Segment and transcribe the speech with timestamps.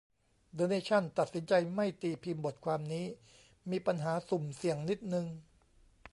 [0.55, 3.05] เดอะเนชั่น ตัดสินใจไม่ตีพิมพ์บทความนี้
[3.69, 5.25] "มีปัญหาสุ่มเสี่ยงนิดนึง"